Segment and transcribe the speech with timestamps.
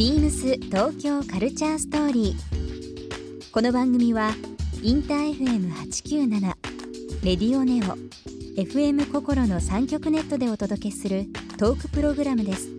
[0.00, 3.50] ビームス東京カルチャーストーリー。
[3.52, 4.30] この番組は
[4.82, 6.40] インター FM897
[7.22, 7.98] レディオネオ
[8.58, 11.26] FM 心の3極ネットでお届けする
[11.58, 12.70] トークプログラムです。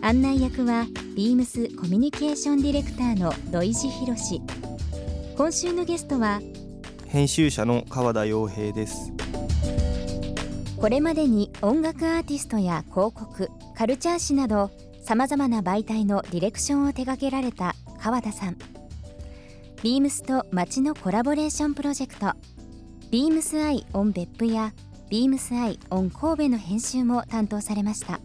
[0.00, 4.40] 案内役はビームスコミュニケーションディレクターの土井博志
[5.36, 6.40] 今週のゲストは
[7.06, 9.12] 編集者の川田洋平です。
[10.80, 14.70] これまでに音楽アーティストや広告カルチャー誌など
[15.08, 18.58] さまざまな媒体のディレクションを手掛けられた川田さん。
[19.82, 22.34] BEAMS と街のコラボレーションプロジェクト。
[23.10, 24.74] BEAMS EYE ON 別府や
[25.08, 28.20] BEAMS EYE ON 神戸の編集も担当されました。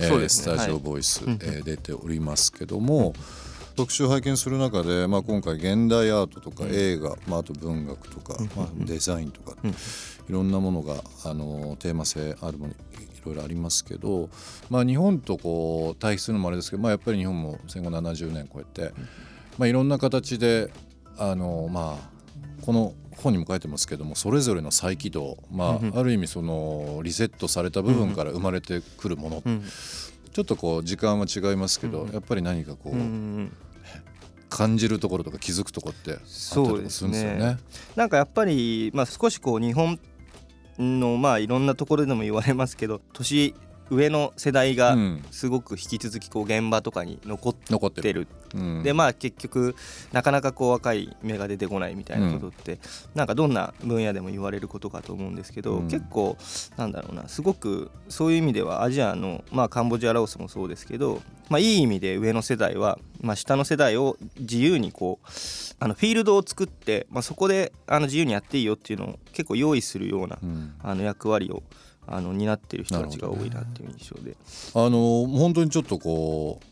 [0.00, 3.14] えーねスタジオボイス、はいえー出ておりますけども、
[3.76, 9.70] 特集を拝見する中で、まあ、今回現代アートとか映画、まあ、あと文学とか、まあ、デザインとか、うん。
[9.70, 12.76] いろんなものがあのテーマ性あるものい
[13.24, 14.28] ろいろありますけど、
[14.70, 18.92] まあ、日本とこう対比するのもあれですけど、まあ、やっぱり日本も戦後70年超えて、
[19.58, 20.72] まあ、いろんな形で
[21.18, 29.62] あの、まあ、この本にも書いてますけどもそれぞれの再起動、まあ、ある意味そのリセットされた部分から生まれてくるもの、うん
[30.32, 33.56] ちょっとこう時間は違いますけど、うんやっぱり何かこう、うん
[34.48, 37.58] 感じるところとか気づくところってあったりとかするんですよね。
[37.96, 39.98] なんかやっぱり、まあ、少しこう日本
[40.78, 43.54] のまあいろんなところでも言われますけど年
[43.90, 45.24] 上の世代がうん。
[45.30, 48.26] すごく引き続きこう現場とかに残ってる。
[48.54, 48.82] うん。
[48.82, 49.74] でまあ結局
[50.12, 52.78] なかなかこう若い芽が出てこないみたいなことって、
[53.14, 55.88] なんかどんな分野でも言われることかと思うんですけど、うん。
[55.88, 56.36] 結構
[56.76, 65.26] なんだろうなすごくそういう意味ではアジアの、まあ、カンボジアラオスもそうですけど、まあ、いい意味で上の世代は、まあ、下の世代を自由にこう
[65.78, 70.74] あのフィールドを作って、まあ、そこであの自由にやっていいよっていうのを結構用意するようなうん。
[70.82, 71.62] あの役割を
[72.06, 74.36] あの担っている人たちが多いなっていう印象で。
[74.74, 76.66] あの本当にちょっとこう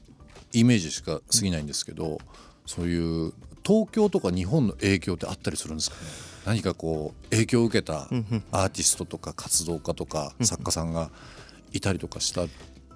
[0.53, 2.19] イメージしか過ぎないんですけど、
[2.67, 3.33] そういう
[3.67, 5.97] 東京とか日本の影響ってあったりするんですか？
[5.97, 6.03] ね
[6.47, 8.45] 何かこう影響を受けたうんうん。
[8.53, 11.11] アーティストとか活動家とか作家さんが
[11.73, 12.43] いたりとかした？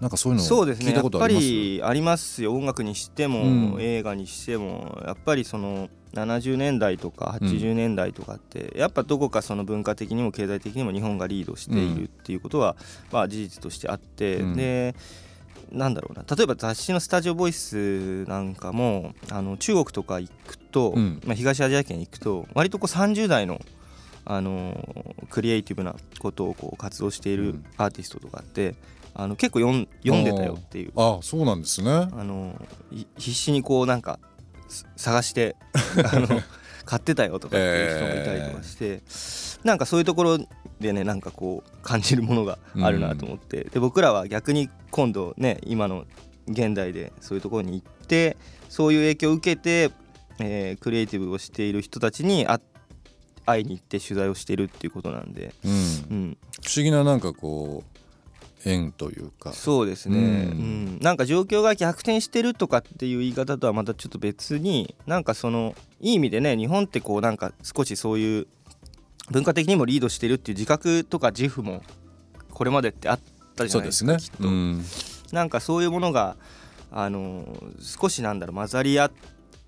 [0.00, 1.46] なんかそういうのそうです聞いたねやっぱことあります？
[1.46, 2.54] りありますよ。
[2.54, 3.80] 音楽にしても、うん。
[3.80, 5.02] 映画にしても。
[5.04, 12.76] やっぱりその70年代とか80年代とかって、やっぱどこかその文化的にも経済的にも日本がリードしているっていうことは、
[13.12, 14.56] まあ事実としてあって、うん。
[14.56, 14.94] で
[15.70, 16.24] なんだろうな。
[16.34, 21.20] 例えば雑誌のスタジオボイスなんかもあの中国とか行くと、うん。
[21.24, 23.60] まあ、東アジア圏行くと割とこう30代の
[24.24, 27.64] あのクリエイティブなことをこう活動していうるん。
[27.76, 28.74] アーティストとかって、
[29.14, 30.92] あの結構読ん読んでたよっていう。
[30.96, 31.90] ああそうなんですね。
[31.90, 32.54] あの
[32.92, 34.37] い必死にこうなんかす
[34.96, 35.56] 探して
[36.12, 36.28] あの
[36.84, 39.02] 買ってたよとかっていう人もいたりとかして、
[39.62, 40.38] なんかそういうところ
[40.80, 46.06] でねなんかこう感じるものがあるなと思って、で僕らは逆に今度ね今の
[46.48, 48.36] 現代でそういうところに行って
[48.68, 49.92] そういう影響を受けて、
[50.38, 52.60] えークリエイティブをしている人たちに会
[53.44, 55.72] 会いに行って取材をしているっていうことなんで、うん。
[55.72, 57.97] うん、不思議ななんかこう
[58.64, 59.52] 縁というか。
[59.52, 60.96] そうですね、ううん。
[60.96, 68.46] んなんか状況が逆転してるとかっていう言い方とはまたちょっと別になんかそのいい意味でね日本ってこうなんか少しそういう
[69.30, 71.82] 文化的にもリードしてるっていう自覚とか自負も
[72.50, 73.20] これまでってあっ
[73.54, 74.16] たじゃそうないでかですすね。
[74.18, 74.84] きっと、うん。
[75.32, 76.36] なんかそういうものが
[76.90, 77.44] あの
[77.80, 79.10] 少しなんだろう混ざり合っ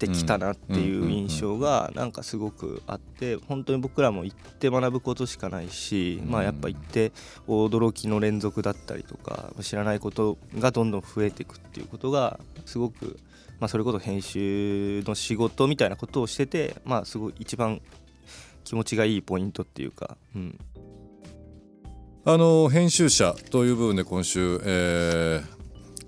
[0.07, 7.13] ってきたなっていう印象がなんかすごくあって本当に僕らも行って学ぶことしかないし、まあ、やっぱ行って
[7.47, 13.19] 驚きの連続だったりとか知らないことがどんどん増えていくっていうことがすごく、
[13.59, 17.83] まあ、それこそ編集の仕事みたいなことをしてて、まあ、すごい一番
[18.65, 20.17] 気持ちがいいポイントっていうか。
[20.35, 20.59] うん
[22.23, 25.60] あの編集者という部分で今週、えー、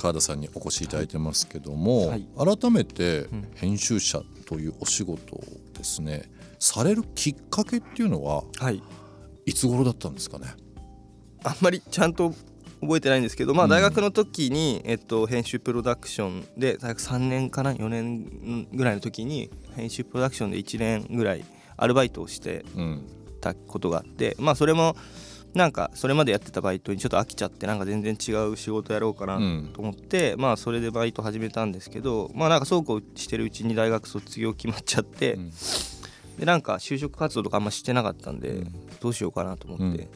[0.02, 5.44] 川田さんにお越しいただいてますけども、はい、改めて編集者というお仕事を
[5.78, 6.28] ですね、
[6.58, 8.82] されるきっかけっていうのは、はい、
[9.46, 10.48] いつ頃だったんですかね？
[11.44, 12.34] あんまりちゃんと
[12.80, 21.44] 覚えてないんですけど、まあ、大学の時に、うん、えっと、編集プロダクションで大学3年かな？4年ぐらいの時に編集プロダクションで1年ぐらい
[21.76, 22.64] アルバイトをして
[23.40, 24.96] たことがあって、うん、まあそれも
[25.54, 29.38] なんかそれまでやってたバイトにちょっと飽きちゃってなんか全然違う仕事やろうかな
[29.72, 35.50] と思って、うん、まあそれでバイト始めたんですけどまあなんかそうこうしてるうちに大学卒業決まっちゃって、うん、
[36.38, 40.08] でなんか就職活動とかあんましてなかったんで、うん、どうしようかなと思って、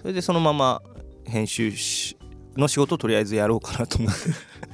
[0.00, 0.80] それでそのまま
[1.24, 1.72] 編集
[2.56, 4.18] の仕事をとりあえずやろうかなと思って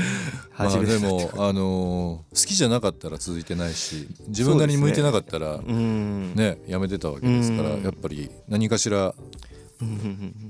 [0.58, 9.14] まあでも、あのー、好きじゃなかったら続いてないし自分なりに向いてなかったらね、ねやめてたわけですからやっぱり何かしら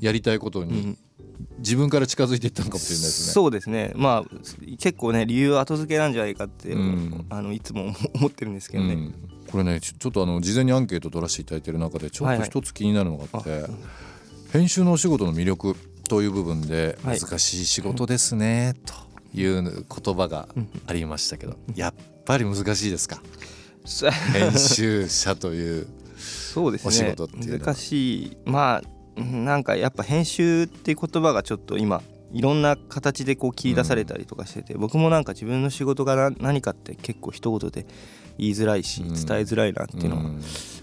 [0.01, 0.97] やりたいことに
[1.59, 3.33] 自分から近づいていったのかもしれないですね。
[3.33, 3.93] そうですね。
[3.95, 4.37] まあ
[4.79, 8.95] 結構ね理由後付けなんじゃないかって、うん、あのいつも 思ってるんですけどね。
[8.95, 9.15] うん、
[9.51, 13.71] これねちょっとあの事前にアンケート取らせていただいてる中でちょっと一つ気になるのがあって、はいはい、
[14.53, 15.77] 編集のお仕事の魅力
[16.09, 19.10] という部分で難しい仕事ですね、と。
[19.35, 20.49] いう言葉が
[20.87, 21.95] ありましたけど、やっ
[22.25, 23.23] ぱり難しいですか？
[24.33, 25.87] 編集者という
[26.17, 26.89] そうですね。
[26.89, 28.37] お仕事っていう難しい。
[28.45, 28.83] ま
[29.17, 37.87] あなんかやっぱ編集っていう言葉がちょっと今いろんな形でこう切り出されたりとかしてて、うん、僕もなんか自分の仕事が何かって結構一言で
[38.39, 40.31] 言いづらいし伝えづらいなっていうのは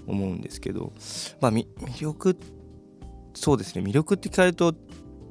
[0.08, 0.92] 思うんですけど、
[1.40, 1.68] まあ魅
[2.02, 2.38] 力
[3.34, 3.82] そうですね。
[3.82, 4.74] 魅力って聞かれると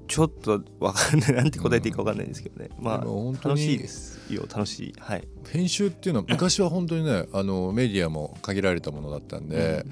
[0.07, 4.43] ちょっとわかんないなんて答えていいかわかんないんですけどね、うん、まあ楽しいですよ。
[4.43, 4.95] 楽しい。
[4.99, 5.29] はい。
[5.51, 9.85] 編集っていうのは昔は本当にね あのメディアも限られたものだったんで、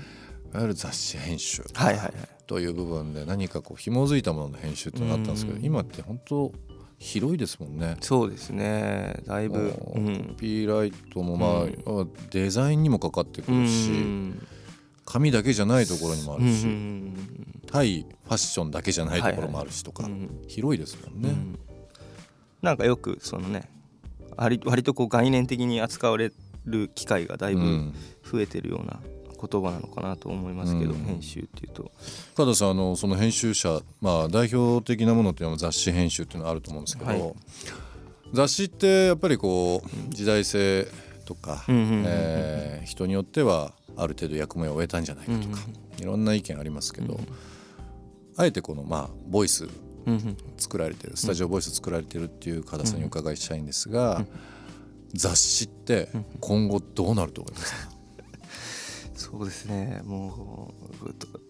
[0.44, 1.62] うん、いわゆる雑誌編集
[2.46, 6.52] という部分で何かこう紐づいたものの編集っていうのがあったんですけど、うん、今って本当
[6.98, 7.96] 広いですもんね。
[8.00, 9.16] そうですね。
[9.26, 13.90] だいぶ、うん、コピーライトもまあ、デザインにもかかってくるし、
[15.04, 16.66] 紙だけじゃないところにもあるし、
[17.66, 20.08] 対ファッションだけじゃないところもあるしとか、
[20.48, 21.58] 広いですもんね、うん、
[22.62, 23.68] なんかよくそのね
[24.36, 26.32] 割とこう概念的に扱われ
[26.64, 27.92] る機会がだいぶ
[28.22, 29.00] 増えてるような
[29.48, 31.90] 言葉なのかなと思いますけど、うん、編集っていうと。
[32.34, 37.34] 加藤さんあのその編集者、まあ、代表的なものっていうのは雑誌編集っていうのはあると思うんですけど、はい、
[38.32, 40.88] 雑誌ってやっぱりこう時代性
[41.26, 45.58] とか、え人によってはある程度役目を終えたんじゃないかとか、
[45.98, 47.18] いろんな意見ありますけど、
[48.36, 49.68] あえてこのまあボイス
[50.56, 54.24] 作られてるスタジオボイス作られてるっていう加田さんにお伺いしたいんですが、
[55.14, 56.08] 雑誌って
[56.40, 57.88] 今後どうなると思いますか？
[59.14, 60.02] そうですね。
[60.04, 60.74] も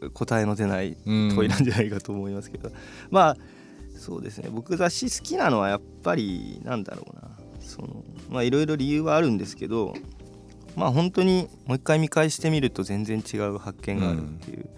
[0.02, 2.70] う答えの出ない問いなんじゃないかと思いますけど、
[3.11, 3.37] まあ
[3.99, 4.50] そうですね。
[4.52, 7.31] 僕雑誌好きなのはやっぱりなんだろうな。
[7.61, 9.94] そのまあいろいろ理由はあるんですけど
[10.76, 14.69] まあ本当にもう一回見返してみると全然違う発見があるっていう、うん、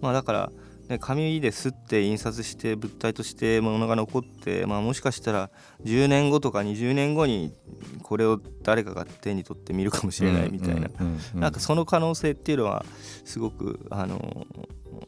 [0.00, 0.52] まあだから、
[0.88, 5.50] ね、紙で刷って印刷して物体としてものが残って、まあ、もしかしたら
[5.84, 7.54] 10年後とか20年後に
[8.02, 10.88] これを誰かが手に取って見るかもしれないみたいな、
[11.34, 12.84] なんかその可能性っていうのは
[13.24, 14.46] すごくあの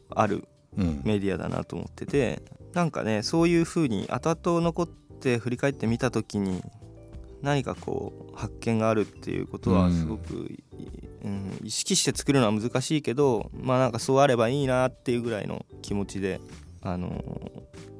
[0.09, 2.41] あるメディアだなと思ってて、
[2.73, 6.63] なんかねそういうふうに後々残って振り返ってみた時に
[7.43, 10.57] 何かこう発見があるっていうことはすごく、
[11.23, 16.39] うん、意識して作るのは難しいけどまあなんかそうあればいいなっていうぐらいの気持ちで、
[16.81, 17.21] あの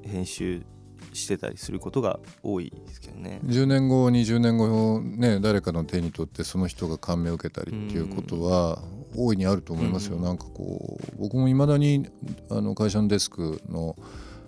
[0.04, 0.64] ー、編集
[1.12, 3.42] してたりすることが多いですけどね。
[3.46, 8.82] 10年後20年後ね誰かの手に取ってその人が感銘を受けたりっていうことは
[9.16, 12.10] 大いにあると思いますよ、うん、なんかこう僕もいまだに
[12.50, 13.98] あの会社のデスクの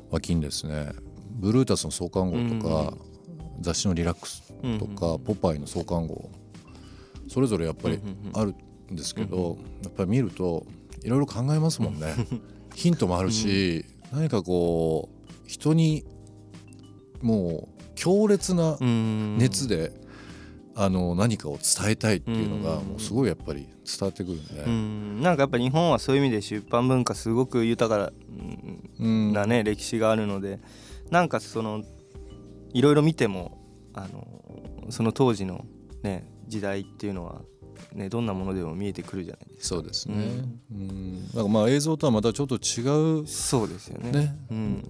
[0.10, 0.94] 脇にですね
[1.32, 2.94] ブルータスの創刊号とか、
[3.58, 4.45] うん、雑誌のリラックス
[4.80, 6.30] とか、ポパイの創刊号
[7.28, 8.00] それぞれやっぱり
[8.34, 8.54] ある
[8.92, 10.66] んですけど、やっぱり見ると
[11.04, 12.14] いろいろ考えますもんね。
[12.76, 16.06] ヒントもあるし、何かこう人に
[17.22, 19.92] もう強烈な熱で、
[20.78, 28.12] あの何かを伝えたいっていうのがもうすごいやっぱり伝わってくるんで、んなんかやっぱ日本はそういう意味で出版文化すごく豊か
[29.00, 30.60] なね、歴史があるので
[31.12, 31.84] なんかその
[32.74, 33.65] いろいろ見ても
[33.96, 35.66] あのその当時の
[36.04, 37.42] ね時代っていうのは
[37.94, 39.55] ねどんなものでも見えてくるじゃないですか。
[39.60, 40.16] そうですね、
[40.72, 44.12] うん、なんかまあ映像とはまたちょっと違うそうですよね。
[44.12, 44.36] ね。
[44.52, 44.88] うん、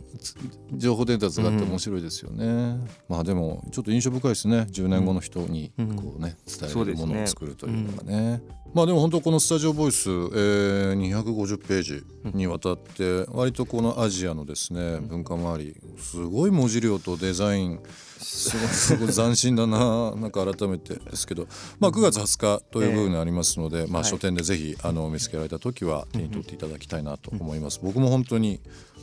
[0.74, 2.80] 情報伝達があって面白いですよね、
[3.10, 4.68] まあでもちょっと印象深いですね。
[4.72, 5.96] 10年後の人にうん。
[5.96, 8.42] こうね伝えるものを作るというのがね,、
[8.74, 12.04] まあでも本当このスタジオボイス、えー、250ページ
[12.34, 17.80] にわたって割とこのアジアのですね文化周りすごい文字量とデザイン
[18.18, 21.48] すごい斬新だななんか改めてですけど、
[21.80, 27.80] まあ、9月20日という部分がありますので、まあ、はい書店でぜひあの見つけられた時は手に取っていただきたいなと思います。
[27.82, 28.60] 僕も本当に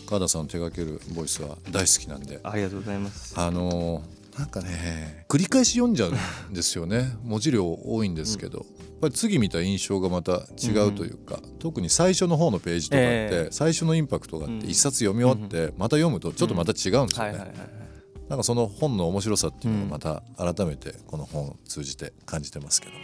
[0.06, 2.40] 川田さんの手掛けるボイスは大好きなんで。
[2.42, 3.34] ありがとうございます。
[3.38, 4.02] あの
[4.38, 6.12] なんかね繰り返し読んじゃう
[6.50, 7.16] んですよね。
[7.22, 8.66] 文字量多いんですけど、やっ
[9.00, 13.48] ぱり次見た印象がまた違うというか、特に最初の方のページとかって、ええ。
[13.50, 14.70] 最初のインパクトがあってうん。
[14.70, 17.82] 一冊読み終わってまた読むとちょっとまた違うんですよね。
[18.28, 22.98] なんかその本の面白さっていうのをまた改めてこの本を通じて感じてますけども。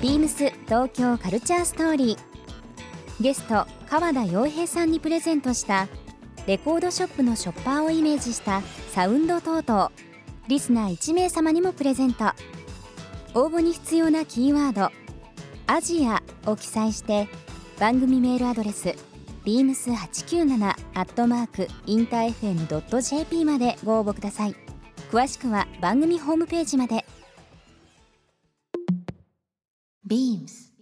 [0.00, 2.18] ビームス東京カルチャーストーリー。
[3.20, 5.88] ゲスト川田洋平さんにプレゼントした
[6.46, 8.62] レコードショップのショッパーをイメージした
[8.92, 9.90] サウンド等々
[10.46, 12.26] リスナー1名様にもプレゼント。
[13.34, 14.92] 応募に必要なキーワード
[15.66, 17.28] 「アジア」を記載して
[17.80, 18.94] 番組メールアドレス
[19.44, 24.54] beams897 アットマークインター FM.jp までご応募ください。
[25.10, 27.04] 詳しくは番組ホームページまで。
[30.08, 30.72] ビームス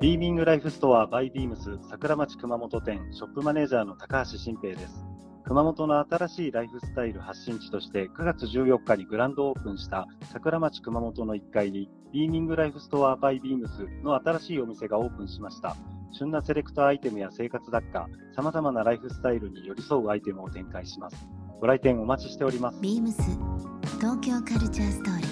[0.00, 5.04] ビーミングライフストアバイビームス桜町熊本店ショップマネージャーの高橋新平です。
[5.44, 15.76] 熊本の新しいライフスタイル発信地として9月14日にグランドオープンした桜町熊本の1階にビーミングライフストアバイビームスの新しいお店がオープンしました。
[16.10, 21.26] 旬なセレクトアイテムや生活雑貨、様々なライフスタイルに寄り添うアイテムを展開します。
[21.60, 22.80] ご来店お待ちしております。
[22.80, 23.20] ビームス
[24.00, 25.31] 東京カルチャーストーリー